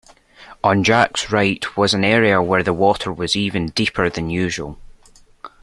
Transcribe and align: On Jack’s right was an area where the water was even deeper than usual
On 0.63 0.83
Jack’s 0.83 1.31
right 1.31 1.77
was 1.77 1.93
an 1.93 2.03
area 2.03 2.41
where 2.41 2.63
the 2.63 2.73
water 2.73 3.13
was 3.13 3.35
even 3.35 3.67
deeper 3.67 4.09
than 4.09 4.31
usual 4.31 4.79